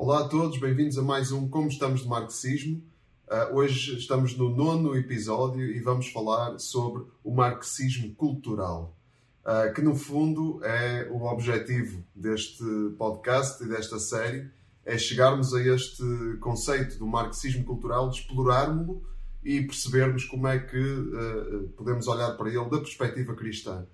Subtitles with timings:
[0.00, 2.80] Olá a todos, bem-vindos a mais um Como Estamos de Marxismo.
[3.26, 8.96] Uh, hoje estamos no nono episódio e vamos falar sobre o marxismo cultural,
[9.44, 12.62] uh, que no fundo é o objetivo deste
[12.96, 14.48] podcast e desta série,
[14.84, 16.04] é chegarmos a este
[16.38, 19.02] conceito do marxismo cultural, explorarmos-lo
[19.42, 23.84] e percebermos como é que uh, podemos olhar para ele da perspectiva cristã.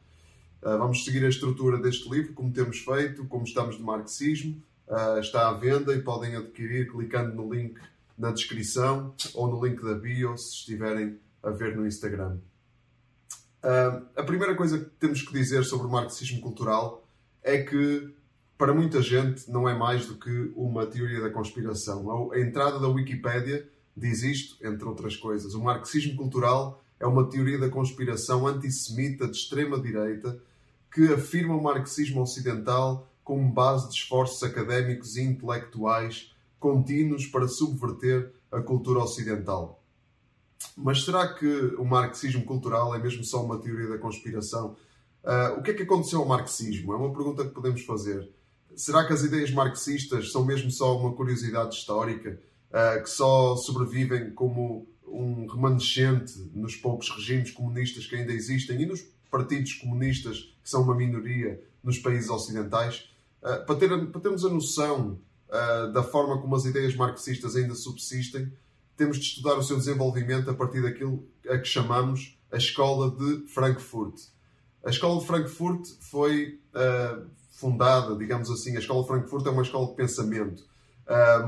[0.61, 5.49] vamos seguir a estrutura deste livro, como temos feito, como estamos de marxismo, uh, está
[5.49, 7.81] à venda e podem adquirir clicando no link
[8.17, 12.39] na descrição ou no link da bio se estiverem a ver no Instagram.
[13.63, 17.07] Uh, a primeira coisa que temos que dizer sobre o marxismo cultural
[17.43, 18.15] é que
[18.57, 22.31] para muita gente não é mais do que uma teoria da conspiração.
[22.33, 25.55] A entrada da Wikipédia diz isto, entre outras coisas.
[25.55, 30.39] O marxismo cultural é uma teoria da conspiração antissemita de extrema direita
[30.93, 38.33] que afirma o marxismo ocidental como base de esforços académicos e intelectuais contínuos para subverter
[38.53, 39.83] a cultura ocidental.
[40.77, 41.47] Mas será que
[41.79, 44.77] o marxismo cultural é mesmo só uma teoria da conspiração?
[45.23, 46.93] Uh, o que é que aconteceu ao marxismo?
[46.93, 48.29] É uma pergunta que podemos fazer.
[48.77, 52.39] Será que as ideias marxistas são mesmo só uma curiosidade histórica
[52.71, 58.87] uh, que só sobrevivem como um remanescente nos poucos regimes comunistas que ainda existem e
[58.87, 63.14] nos partidos comunistas que são uma minoria nos países ocidentais?
[63.45, 67.75] Ah, para, ter, para termos a noção uh, da forma como as ideias marxistas ainda
[67.75, 68.51] subsistem,
[68.97, 73.47] temos de estudar o seu desenvolvimento a partir daquilo a que chamamos a Escola de
[73.49, 74.19] Frankfurt.
[74.83, 79.63] A Escola de Frankfurt foi uh, fundada, digamos assim, a Escola de Frankfurt é uma
[79.63, 80.65] escola de pensamento,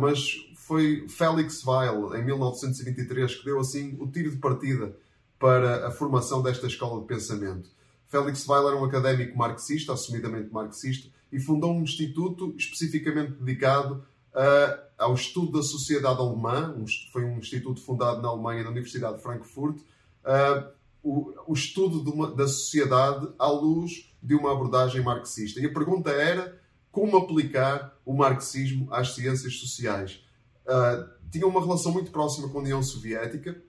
[0.01, 4.95] mas foi Felix Weil, em 1923, que deu assim o tiro de partida
[5.39, 7.71] para a formação desta escola de pensamento.
[8.09, 14.87] Felix Weil era um académico marxista, assumidamente marxista, e fundou um instituto especificamente dedicado uh,
[14.99, 16.75] ao estudo da sociedade alemã.
[16.77, 19.79] Um, foi um instituto fundado na Alemanha, na Universidade de Frankfurt.
[19.79, 25.61] Uh, o, o, estudo uma, da sociedade à luz de uma abordagem marxista.
[25.61, 30.25] E a pergunta era como aplicar o marxismo às ciências sociais.
[30.65, 33.61] Uh, tinha uma relação muito próxima com a União Soviética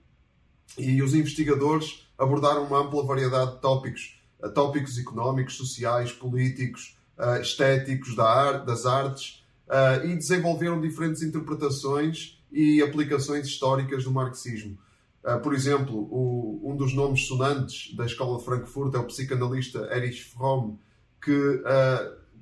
[0.76, 4.20] e os investigadores abordaram uma ampla variedade de tópicos,
[4.54, 12.40] tópicos económicos, sociais, políticos, uh, estéticos da arte, das artes uh, e desenvolveram diferentes interpretações
[12.50, 14.78] e aplicações históricas do marxismo.
[15.24, 19.88] Uh, por exemplo, o, um dos nomes sonantes da Escola de Frankfurt é o psicanalista
[19.92, 20.78] Erich Fromm,
[21.20, 21.62] que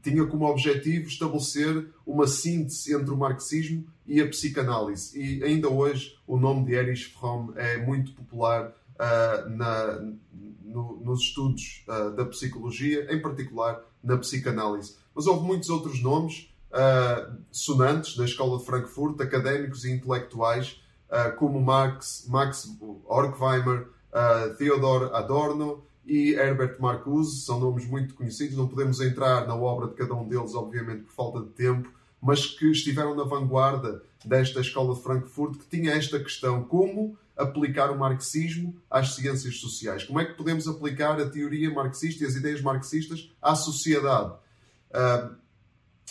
[0.02, 5.18] tinha como objetivo estabelecer uma síntese entre o marxismo e a psicanálise.
[5.18, 10.00] E ainda hoje o nome de Erich Fromm é muito popular uh, na,
[10.64, 14.96] no, nos estudos uh, da psicologia, em particular na psicanálise.
[15.14, 20.80] Mas houve muitos outros nomes uh, sonantes da Escola de Frankfurt, académicos e intelectuais,
[21.38, 22.68] como Marx, Max
[23.06, 23.86] Horkheimer,
[24.58, 27.42] Theodor Adorno e Herbert Marcuse.
[27.42, 31.12] São nomes muito conhecidos, não podemos entrar na obra de cada um deles, obviamente, por
[31.12, 31.88] falta de tempo,
[32.20, 37.90] mas que estiveram na vanguarda desta Escola de Frankfurt, que tinha esta questão: como aplicar
[37.90, 40.04] o marxismo às ciências sociais.
[40.04, 44.32] Como é que podemos aplicar a teoria marxista e as ideias marxistas à sociedade?
[44.90, 45.36] Uh,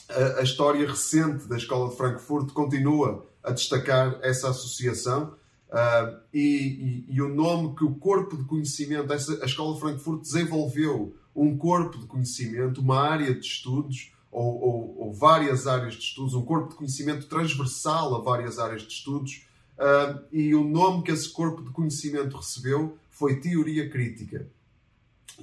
[0.09, 5.35] a, a, história recente da Escola de Frankfurt continua a destacar essa associação
[5.69, 9.80] uh, e, e, e, o nome que o corpo de conhecimento, essa, a Escola de
[9.80, 15.96] Frankfurt desenvolveu um corpo de conhecimento, uma área de estudos ou, ou, ou várias áreas
[15.96, 19.44] de estudos, um corpo de conhecimento transversal a várias áreas de estudos
[19.78, 24.47] Uh, e o nome que esse corpo de conhecimento recebeu foi teoria crítica.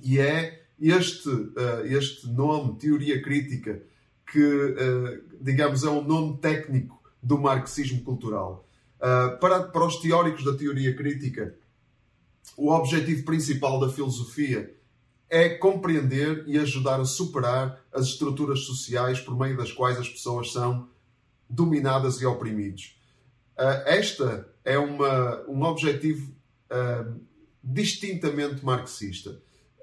[0.02, 3.82] E é este, uh, este nome, teoria crítica,
[4.30, 8.66] que, uh, digamos, é um nome técnico do marxismo cultural.
[9.40, 11.54] para, para os teóricos da teoria crítica,
[12.56, 14.74] o objetivo principal da filosofia
[15.30, 20.52] é compreender e ajudar a superar as estruturas sociais por meio das quais as pessoas
[20.52, 20.88] são
[21.48, 22.94] dominadas e oprimidas.
[23.62, 26.34] Uh, esta é uma, um objetivo
[26.68, 27.20] uh,
[27.62, 29.40] distintamente marxista.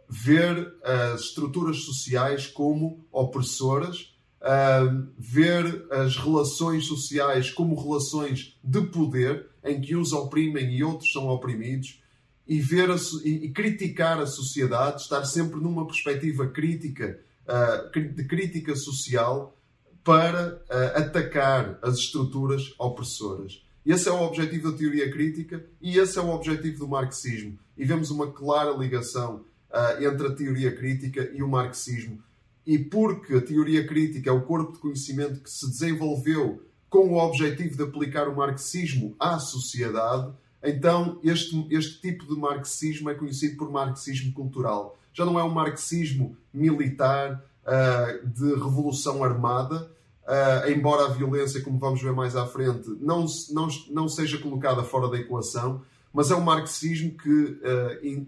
[0.10, 9.48] Ver as estruturas sociais como opressoras, uh, ver as relações sociais como relações de poder,
[9.64, 12.04] em que uns oprimem e outros são oprimidos,
[12.46, 17.18] e, ver a, e, e criticar a sociedade, estar sempre numa perspectiva crítica,
[17.94, 19.56] de crítica social,
[20.04, 23.62] para uh, atacar as estruturas opressoras.
[23.86, 27.58] Esse é o objetivo da teoria crítica e esse é o objetivo do marxismo.
[27.78, 32.22] E vemos uma clara ligação uh, entre a teoria crítica e o marxismo.
[32.66, 37.18] E porque a teoria crítica é o corpo de conhecimento que se desenvolveu com o
[37.18, 43.58] objetivo de aplicar o marxismo à sociedade, então este, este tipo de marxismo é conhecido
[43.58, 44.98] por marxismo cultural.
[45.14, 49.90] Já não é um marxismo militar uh, de revolução armada,
[50.30, 54.84] uh, embora a violência, como vamos ver mais à frente, não, não, não seja colocada
[54.84, 55.82] fora da equação,
[56.14, 58.28] mas é um marxismo que, uh, in,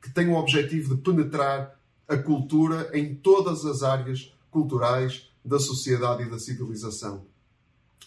[0.00, 1.78] que tem o objetivo de penetrar
[2.08, 7.24] a cultura em todas as áreas culturais da sociedade e da civilização.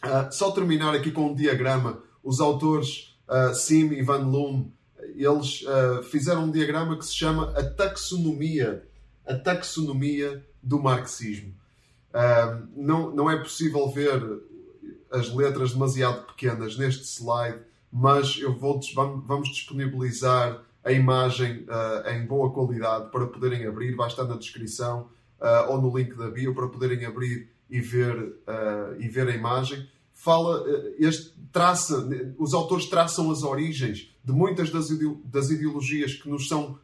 [0.03, 1.99] Uh, só terminar aqui com um diagrama.
[2.23, 3.15] Os autores
[3.53, 4.69] Sim e Van Loom,
[5.15, 5.63] eles
[6.09, 8.87] fizeram um diagrama que se chama a taxonomia,
[9.25, 11.53] a taxonomia do marxismo.
[12.75, 14.21] Não, não é possível ver
[15.11, 17.59] as letras demasiado pequenas neste slide,
[17.91, 18.79] mas eu vou,
[19.25, 21.65] vamos disponibilizar a imagem
[22.13, 25.09] em boa qualidade para poderem abrir, vai estar na descrição
[25.67, 29.87] ou no link da bio para poderem abrir e ver, uh, e ver a imagem,
[30.13, 32.07] fala, uh, este, traça,
[32.37, 34.87] os autores traçam as origens de muitas das,
[35.25, 36.79] das ideologias que nos são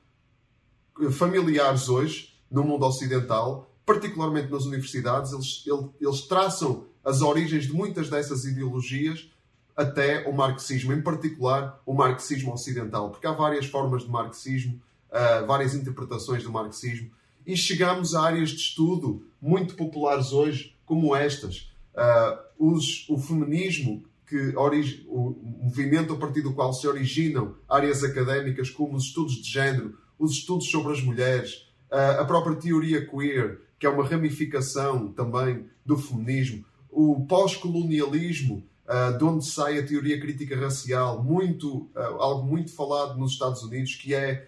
[1.02, 5.66] eh, familiares hoje no mundo ocidental, particularmente nas universidades, eles,
[6.00, 9.30] eles traçam as origens de muitas dessas ideologias
[9.76, 14.80] até o marxismo, em particular o marxismo ocidental, porque há várias formas de marxismo,
[15.10, 17.10] uh, várias interpretações do marxismo,
[17.46, 21.72] e chegamos a áreas de estudo muito populares hoje, como estas.
[21.96, 28.70] Uh, os, o feminismo, que o movimento a partir do qual se originam áreas académicas
[28.70, 33.86] como os estudos de género, os estudos sobre as mulheres, a própria teoria queer, que
[33.86, 40.58] é uma ramificação também do feminismo, o pós-colonialismo, uh, de onde sai a teoria crítica
[40.58, 44.48] racial, muito, algo muito falado nos Estados Unidos, que é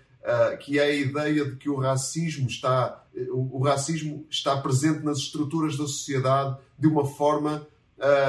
[0.62, 5.78] que é a ideia de que o racismo está o, racismo está presente nas estruturas
[5.78, 7.68] da sociedade de uma forma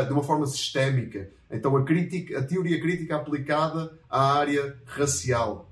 [0.05, 1.31] de uma forma sistémica.
[1.49, 5.71] Então a crítica, a teoria crítica aplicada à área racial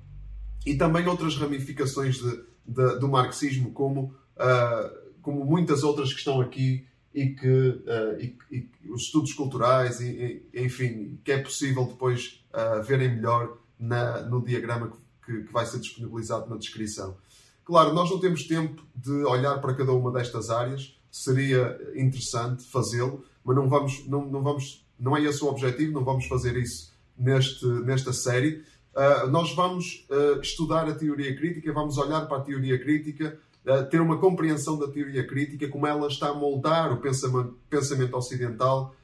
[0.64, 6.40] e também outras ramificações de, de, do marxismo, como uh, como muitas outras que estão
[6.40, 11.84] aqui e que uh, e, e os estudos culturais e, e, enfim que é possível
[11.84, 17.16] depois uh, verem melhor na, no diagrama que que, vai ser disponibilizado na descrição.
[17.64, 23.24] Claro, nós não temos tempo de olhar para cada uma destas áreas, seria interessante fazê-lo,
[23.44, 26.92] mas não vamos, não, não vamos, não é esse o objetivo, não vamos fazer isso
[27.16, 28.64] neste, nesta série.
[28.94, 33.88] Uh, nós vamos uh, estudar a teoria crítica, vamos olhar para a teoria crítica, uh,
[33.88, 38.94] ter uma compreensão da teoria crítica, como ela está a moldar o pensamento, pensamento ocidental,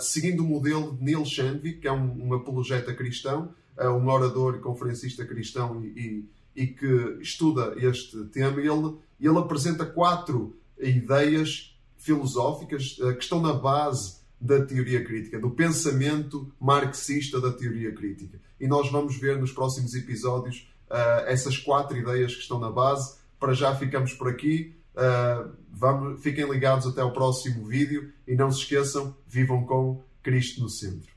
[0.00, 4.58] seguindo o modelo de Neil Shandvik, que é um, um apologeta cristão, um orador e
[4.58, 6.26] conferencista cristão e,
[6.56, 8.60] e, e que estuda este tema.
[8.60, 16.52] Ele, ele apresenta quatro ideias filosóficas que estão na base da teoria crítica, do pensamento
[16.60, 18.40] marxista da teoria crítica.
[18.58, 23.18] E nós vamos ver nos próximos episódios uh, essas quatro ideias que estão na base.
[23.38, 24.74] Para já ficamos por aqui.
[24.96, 30.60] Uh, vamos, fiquem ligados até o próximo vídeo e não se esqueçam, vivam com Cristo
[30.60, 31.12] no centro.